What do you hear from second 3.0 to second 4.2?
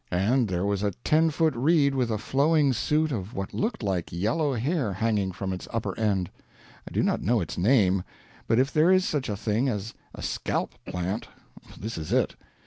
of what looked like